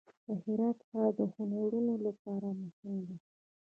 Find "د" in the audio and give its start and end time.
0.27-0.29, 1.19-1.21